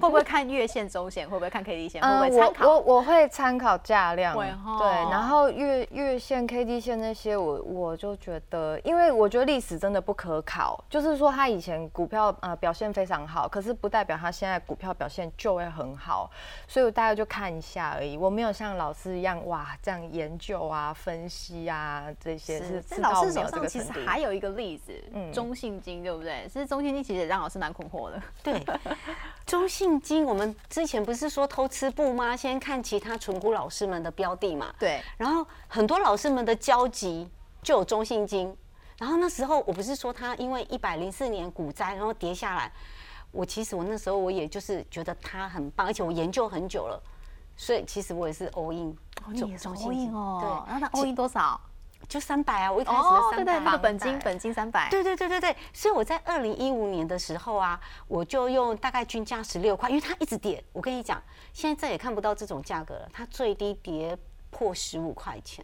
[0.00, 1.28] 会不会看月线、周线？
[1.28, 2.02] 会不会看 K D 线？
[2.02, 2.68] 会不会我？
[2.68, 16.30] 我我会参考价量，对，然后月月线、K D 线那些我我就觉得，因为我觉得历史真的不可考，就是说它以前股票呃表现非常好，可是不代表它现在股票表现就会很好，
[16.66, 23.92] 所以我大概就看一下而已，我没有像老师一样哇这样研究啊、分析啊这些是在老师手上其实。
[24.06, 26.48] 还有一个例子，嗯中性金对不对？
[26.52, 28.22] 其实中性金其实也让老师蛮困惑的。
[28.42, 28.64] 对，
[29.44, 32.36] 中性金，我们之前不是说偷吃布吗？
[32.36, 34.72] 先看其他纯股老师们的标的嘛。
[34.78, 37.28] 对，然后很多老师们的交集
[37.62, 38.56] 就有中性金。
[38.98, 42.72] 然后那时候我不是说他因为一百零四年股灾，然后跌下来，
[43.30, 47.00] 我其实我那时候我也就是觉得他很棒，而且我研究很久了，
[47.58, 50.38] 所以其实我也是 all in，哦，你也是中 all in 哦。
[50.40, 51.60] 对，然后那 all in 多少？
[52.08, 54.88] 就三百啊，我一开始三百、那个本金本金三百。
[54.88, 60.64] 对对对对对，所以我在二零一五年的时候啊，我就用大概均价十六块，因为它一直跌。
[60.72, 61.20] 我跟你讲，
[61.52, 64.16] 现在再也看不到这种价格了，它最低跌
[64.48, 65.62] 破十五块钱。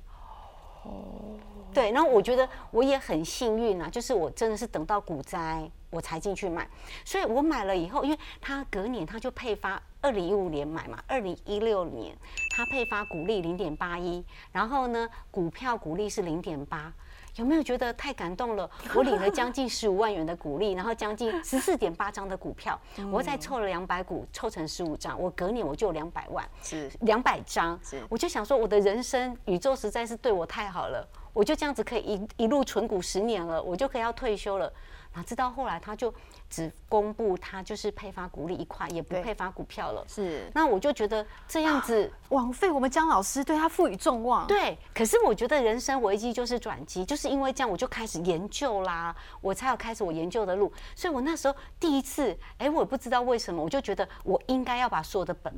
[0.82, 1.38] 哦，
[1.72, 6.68] 对，然后我觉得我也很幸运啊，就是我真的是等到股灾，我才进去买。
[7.04, 12.16] 所以我买了以后，因为它隔年它就配发，二零一五年买嘛，二零一六年
[12.56, 16.92] 它配发股利零点八一，然后呢股票股利是零点八。
[17.36, 18.70] 有没有觉得太感动了？
[18.94, 22.80] 我领了将近十五万元的股利，然后将近十四点八张的股票，
[23.10, 28.00] 我再凑了两百股，凑成十五张，我隔年我就有两百万，是两百张是。
[28.08, 32.02] 我就想说，我的人生宇宙实在是对我太好了，我就这样子可以
[32.36, 34.72] 一一路存股十年了，我就可以要退休了。
[35.14, 36.12] 哪知道后来他就
[36.50, 40.04] 只公布他就是配发股利一块，也不配发股票了。
[40.08, 44.46] 是，那我就觉得这样子枉费我们江老师对他赋予众望。
[44.46, 50.72] 对，可是我觉得人生危机就是转机，就是因为这样，我就开始研究啦，我才有开始我研究的路。
[50.94, 55.52] 所以我那时候第一次，哎，我也不知道为什么，我就觉得我应该要把所有的本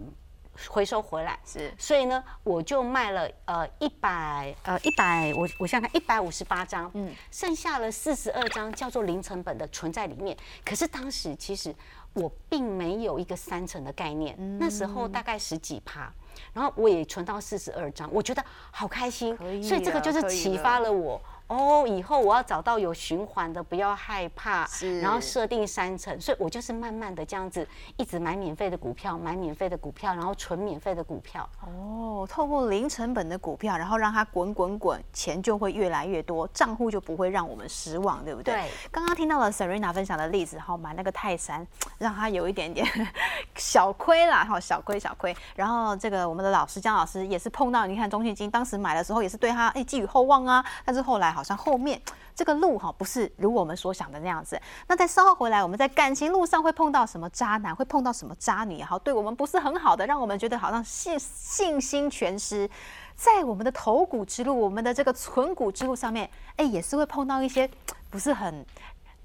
[0.68, 1.38] 回收回来。
[1.44, 10.36] 是所以呢，我就卖了呃一百呃一百，我我想想看一百五十八张，嗯，剩下了四十二张叫做零成本的存在里面。
[10.64, 11.74] 可是当时其实
[12.12, 16.12] 我并没有一个三成的概念，那时候大概十几趴。
[16.52, 21.18] 然后我也存到四十二张，我觉得好开心所以这个就是启发了我。
[21.48, 24.68] 哦，以后我要找到有循环的，不要害怕，
[25.00, 27.66] 然后设定三成，所以我就是慢慢的这样子，
[27.96, 31.48] 一直买免费的股票，买免费的股票，然后存免费的股票。
[31.64, 38.54] 哦，透过零成本的股票，然后让它滚滚滚，钱就会越来越多，账户就不会让我们失望，对不对？
[38.54, 41.64] 对刚刚听到了 Serena 分享的例子，哈，买那个泰山，
[41.98, 42.84] 让他有一点点
[43.54, 45.36] 小亏啦，哈，小亏小亏。
[45.54, 52.00] 然后这个我们的老师江老师也是碰到，你看中信金当时买的时候也是对他哎寄予厚望啊，但是后来好像后面
[52.34, 54.60] 这个路哈不是如我们所想的那样子。
[54.88, 62.68] 那在稍后回来，我们在感情路上会碰到什么渣男，会碰到什么渣女，好对我们不是很好的，让我们觉得好像信信心全失。
[63.14, 67.70] 在我们的投股之路，我们的这个存股之路上面，哎，也是会碰到一些
[68.10, 68.64] 不是很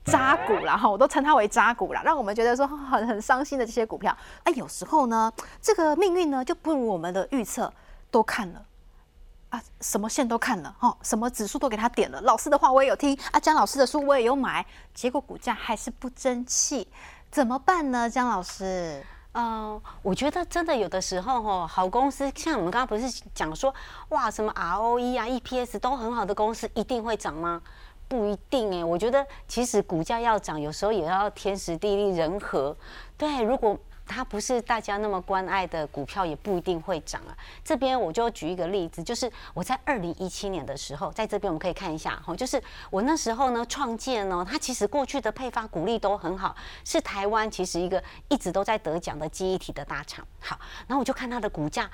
[0.05, 4.16] 渣股啦，哈，我都称它为渣股啦，让我们觉得说很很伤心的这些股票。
[4.45, 5.32] 哎，有时候呢，
[5.62, 7.72] 这个命运呢就不如我们的预测，
[8.09, 8.66] 都看了。
[9.52, 12.20] 啊，什么线都看了哈，什么指数都给他点了。
[12.22, 16.88] 老师的话我也有听，啊，江老师的书我也有买，结果股价还是不争气，
[17.30, 18.10] 怎么办呢？
[18.10, 23.74] 江老师，嗯、我觉得真的有的时候哦，好公司像我们刚刚不是讲说，
[24.10, 27.62] 哇，什么 ROE 啊、EPS 都很好的公司一定会涨吗？
[28.08, 32.76] 不一定哎，我觉得其实股价要涨，有时候也要天时地利人和。
[33.18, 33.78] 对，如果
[34.12, 37.32] 它不是大家那么关爱的股票，也不一定会涨啊。
[37.64, 50.28] 这边我就举一个例子，就是我在二零一七年的时候，在这边我们可以看一下哈，就是我那时候呢创建呢，它其实过去的配发股利都很好，是台湾其实一个一直都在得奖的记忆体的大厂。
[50.39, 51.89] 好，然后我就看它的股价。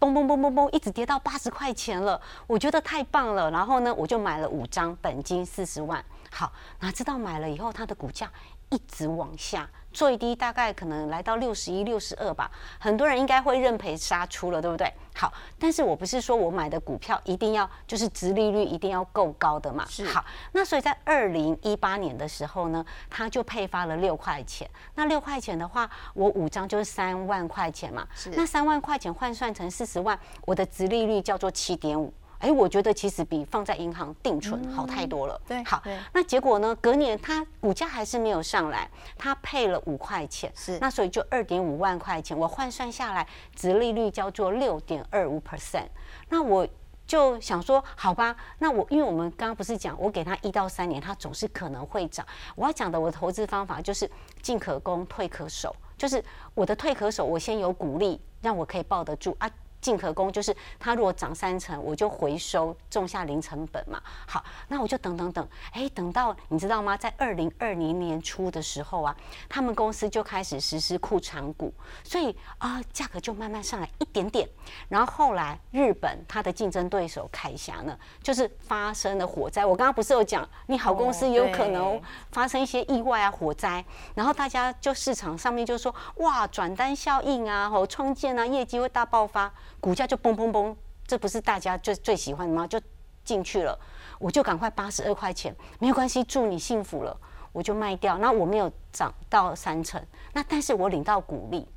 [0.00, 3.48] 嘣嘣嘣嘣嘣，一直跌到八十块钱了，我觉得太棒了。
[3.52, 6.04] 然后呢，我就买了五张，本金四十万。
[6.28, 8.28] 好，哪知道买了以后，它的股价
[8.70, 12.50] 一直往下，最低大概可能来到六十一、六十二吧。
[12.78, 14.92] 很多人应该会认赔杀出了，对不对？
[15.14, 19.86] 好，但是我不是说我买的股票一定要就是殖利率一定要够高的嘛。
[19.88, 24.68] 是好，那所以在二零一八年的时候呢，它就配发了六块钱。
[24.94, 28.06] 那六块钱的话，我五张就是三万块钱嘛。
[28.14, 32.12] 是那三万块钱换算成四十万，我的殖利率叫做七点五。
[32.42, 35.40] 哎，我觉得其实比放在银行定存好太多了。
[35.46, 36.76] 对好对，那结果呢？
[36.80, 43.24] 隔年它股价还是没有上来，它配了五块钱，是那所以就二点五万块钱，我换算下来，
[43.54, 45.86] 值利率叫做六点二五 percent。
[46.28, 46.66] 那我
[47.06, 52.26] 就想说，好吧，那我因为我们刚刚不是讲，我给他一到三年，它总是可能会涨。
[52.56, 54.10] 我要讲的我的投资方法就是
[54.42, 56.20] 进可攻，退可守，就是
[56.54, 59.48] 我的退可守，我先有鼓励，让我可以抱得住啊。
[59.82, 64.00] 进可攻就是它如果涨三成，我就回收种下零成本嘛。
[64.26, 66.96] 好，那我就等等等，哎，等到你知道吗？
[66.96, 69.14] 在二零二零年初的时候啊，
[69.48, 71.74] 他们公司就开始实施库藏股，
[72.04, 74.48] 所以啊、价格就慢慢上来一点点。
[74.88, 79.66] 然后后来日本它的竞争对手凯霞呢，就是发生了火灾。
[79.66, 89.52] 我刚刚不是有讲，你好公司哦有可能发生一些意外啊、火灾，然后大家就市场上面就说哇，转单效应啊，吼，创建啊，业绩会大爆发，
[89.82, 90.72] 股价就嘣嘣嘣，
[91.08, 92.64] 这不是大家最最喜欢的吗？
[92.68, 92.80] 就
[93.24, 93.76] 进去了，
[94.20, 97.20] 我就赶快八十二块钱，没有关系，祝你幸福了，
[97.50, 98.16] 我就卖掉。
[98.16, 100.00] 那我没有涨到三成，
[100.32, 101.68] 那但是我领到股利。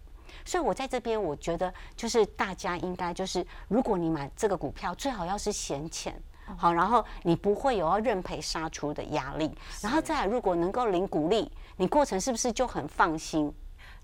[0.45, 6.15] 所以我在这边，我觉得就是大家应该就是，如果你买这个股票，最好要是闲钱。
[6.55, 9.51] 好，然后你不会有要认赔杀出的压力，
[9.81, 13.51] 然后再来，如果能够领股利，你过程是不是就很放心？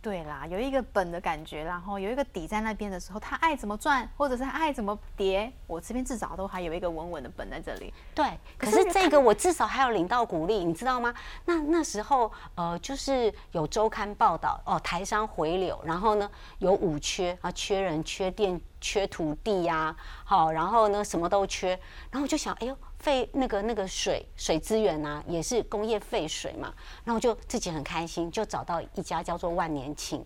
[0.02, 7.94] 对啦，有一个本的感觉，然后有一个底在那边的时候，他爱怎么转，或者是他爱怎么叠，我这边至少都还有一个稳稳的本在这里。
[8.16, 8.26] 对，
[8.58, 11.14] 可是这个我至少还有领到鼓励，你知道吗？
[11.46, 16.28] 那那时候呃，就是有周刊报道哦，台商回流，然后呢
[16.58, 21.70] 有五缺啊，缺人、缺电、缺土地呀，好，然后呢什么都缺，
[22.10, 22.76] 然后我就想，哎呦。
[23.02, 26.72] 废那个那个水水资源啊，也是工业废水嘛，
[27.04, 30.24] 然后就自己很开心，就找到一家叫做万年青，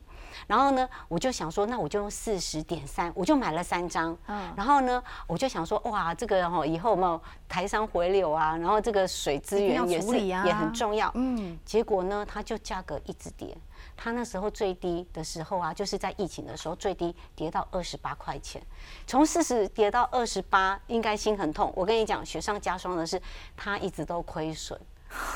[0.48, 8.58] 然后呢，我就想说，那我就用四十点三，我就买了三张，嗯，然后呢，我就想说，哇，这个哈以后有没有台商回流啊？
[8.58, 13.56] 然后这个水资源也是也很重要，嗯，结果呢，它就价格一直跌。
[13.98, 18.62] 它那时候最低的时候啊，就是在疫情的时候最低跌到二十八块钱，
[19.08, 21.72] 从四十跌到二十八，应该心很痛。
[21.76, 23.22] 我跟你讲，雪上加霜的是，
[23.56, 24.78] 它一直都亏损，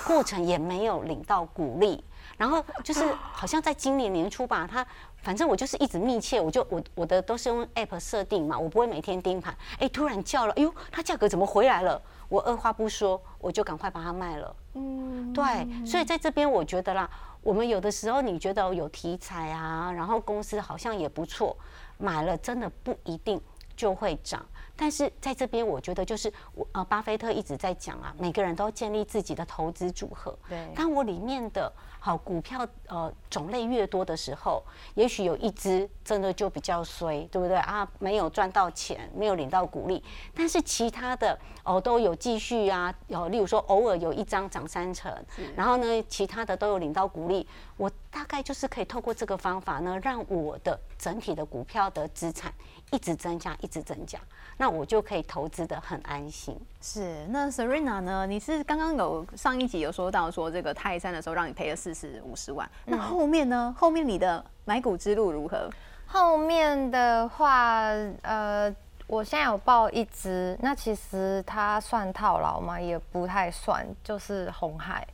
[0.06, 2.04] 过程也没有领到股利。
[2.40, 4.86] 然后就是好像在今年年初吧，它
[5.18, 9.54] 反正我就是一直密切，我就我我的都是用 app 设定嘛，我不会每天盯盘。
[9.78, 12.02] 哎，突然叫了，哎呦，它价格怎么回来了？
[12.30, 14.56] 我二话不说，我就赶快把它卖了。
[14.76, 17.10] 嗯，对，所以在这边我觉得啦。
[17.42, 21.56] 我们有的时候你觉得有题材啊，然后公司好像也不错，
[21.98, 23.42] 买了真的不一定
[23.76, 24.46] 就会涨。
[24.80, 30.34] 但是在这边，我觉得就是我呃，巴菲特一直在讲啊，每个人都建立自己的投资组合。
[30.48, 31.70] 对，当我里面的
[32.00, 34.64] 好股票呃种类越多的时候，
[34.96, 37.86] 也许有一只真的就比较衰，对不对啊？
[38.00, 40.02] 没有赚到钱，没有领到股利，
[40.34, 45.14] 但是其他的哦都有继续啊，有例如说偶尔有一张涨三成，
[45.58, 47.46] 然后呢，其他的都有领到股利。
[47.76, 52.54] 我大概就是可以透过这个方法呢，让我的整体的股票的资产
[52.92, 54.20] 一直增加，一直增加。
[54.58, 56.60] 那我就可以投资的很安心。
[56.82, 58.26] 是，那 Serena 呢？
[58.26, 63.76] 你是刚刚有上一集有说到说这个泰山的时候让你赔了四十五十万，那后面呢？
[63.78, 65.70] 后面你的买股之路如何？
[66.08, 67.82] 后面的话，
[68.24, 68.74] 呃，
[69.08, 72.80] 我现在有报一只，那其实它算套牢吗？
[72.80, 75.08] 也不太算，就是红海。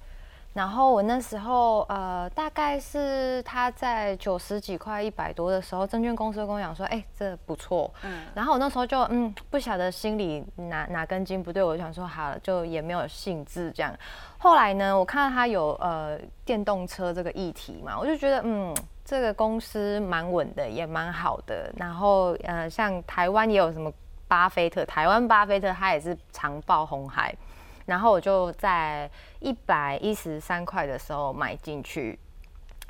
[0.55, 7.93] 然后我那时候，呃，大概是他在九十几块、一百多的时候，证券公司跟我讲说，哎，这不错。
[8.03, 8.21] 嗯。
[8.33, 13.93] 然后我那时候就，嗯，不晓得心里哪哪根筋不对，我就想说，好了，就也没有兴致这样。
[14.37, 21.69] 后来呢，我看到他有呃电动车这个议题嘛，我就觉得，嗯，这个公司蛮稳的，也蛮好的。
[21.75, 23.91] 然后，呃，像台湾也有什么
[24.25, 27.35] 巴菲特，台湾巴菲特他也是常爆红海。
[27.85, 29.07] 然后我就在
[29.45, 32.17] 一百一十三块的时候买进去，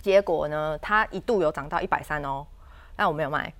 [0.01, 2.47] 结果呢，它一度有涨到一百三哦，
[2.95, 3.53] 但我没有卖。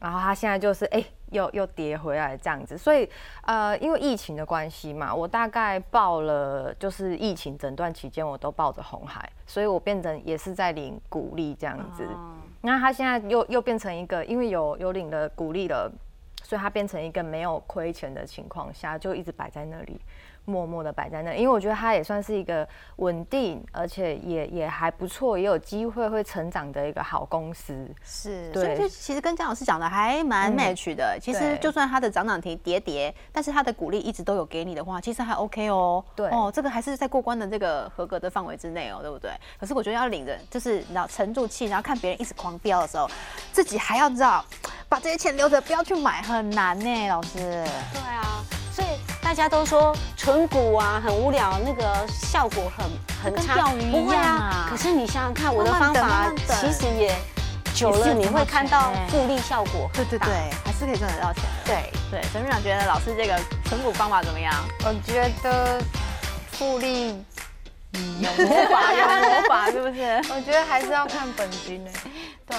[0.00, 2.78] 然后它现在就是哎，又又跌回来这样子。
[2.78, 3.06] 所以
[3.42, 12.08] 呃，因为疫情的关系嘛，我大概报了，就是疫情整段期间我都抱着红海，所以我变成也是在领股利这样子。
[12.62, 15.92] 那它现在又又变成一个，因为有有领了股利了，
[16.42, 20.00] 所以它变成一个没有亏钱的情况下，就一直摆在那里。
[20.50, 27.88] 默默的摆在那，因为我觉得它也算是一个稳定，而且也也还不错，也有机会会成长的一个好公司。
[28.02, 31.16] 是，所以就其实跟姜老师讲的还蛮 match 的。
[31.20, 36.04] 其实就算它的涨涨停跌跌，但是它的鼓励一直都有给你的话，其实还 OK 哦。
[36.16, 39.30] 对，哦，这个还是在过关的这个合格的范围之内哦，对不对？
[39.58, 43.08] 可是我觉得要领着，就是你知道沉住气，然后看别人一直狂飙的时候，
[43.52, 44.44] 自己还要知道
[44.88, 47.38] 把这些钱留着，不要去买，很难呢，老师。
[47.38, 48.42] 对啊。
[48.80, 54.66] 所以大家都说纯股啊很无聊，那个效果很很差，不会啊。
[54.70, 57.14] 可是你想想看，我的方法其实也
[57.74, 59.90] 久了，你会看到复利效果。
[59.92, 60.28] 对对对，
[60.64, 61.42] 还是可以赚得到钱。
[61.66, 64.54] 对对，陈院长觉得老师这个纯股方法怎么样？
[64.84, 65.78] 我觉得
[66.52, 67.22] 复利
[68.20, 70.00] 有魔法，有魔法是不是？
[70.32, 71.90] 我觉得还是要看本金呢。
[72.46, 72.56] 对，